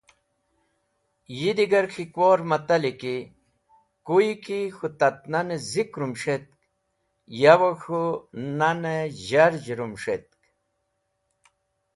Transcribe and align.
Yi 1.39 1.51
digar 1.57 1.85
K̃hikwor 1.93 2.39
matali 2.49 2.91
ki 3.01 3.15
kuyeki 4.05 4.59
K̃hu 4.75 4.87
tat-nane 4.99 5.57
Zik 5.71 5.91
rums̃hetk, 5.99 6.51
yawe 7.41 7.71
k̃hu 7.81 8.03
Nane 8.57 8.95
Jharjh 9.25 9.69
rums̃hetk. 9.77 10.31